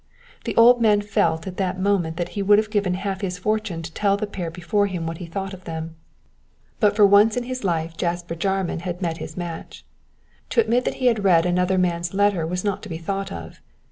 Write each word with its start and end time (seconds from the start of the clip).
The 0.45 0.55
old 0.55 0.81
man 0.81 1.01
felt 1.01 1.45
at 1.45 1.57
that 1.57 1.79
moment 1.79 2.17
that 2.17 2.29
he 2.29 2.41
would 2.41 2.57
have 2.57 2.71
given 2.71 2.95
half 2.95 3.21
his 3.21 3.37
fortune 3.37 3.83
to 3.83 3.93
tell 3.93 4.17
the 4.17 4.25
pair 4.25 4.49
before 4.49 4.87
him 4.87 5.05
what 5.05 5.19
he 5.19 5.27
thought 5.27 5.53
of 5.53 5.65
them. 5.65 5.95
But 6.79 6.95
for 6.95 7.05
once 7.05 7.37
in 7.37 7.43
his 7.43 7.63
life 7.63 7.95
Jasper 7.97 8.33
Jarman 8.33 8.79
had 8.79 8.99
met 9.03 9.17
his 9.19 9.37
match. 9.37 9.85
To 10.49 10.59
admit 10.59 10.85
that 10.85 10.95
he 10.95 11.05
had 11.05 11.23
read 11.23 11.45
another 11.45 11.77
man's 11.77 12.15
letter 12.15 12.47
was 12.47 12.63
not 12.63 12.81
to 12.81 12.89
be 12.89 12.97
thought 12.97 13.31
of. 13.31 13.61